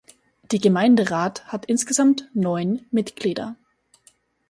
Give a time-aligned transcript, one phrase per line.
[0.51, 3.55] Die Gemeinderat hat insgesamt neun Mitglieder.